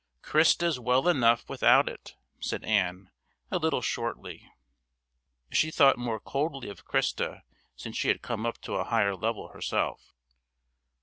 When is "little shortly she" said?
3.59-5.69